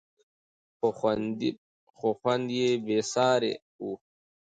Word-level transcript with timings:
خو 2.05 2.09
خوند 2.19 2.47
یې 2.57 2.69
بېساری 2.85 3.53
و. 3.83 3.85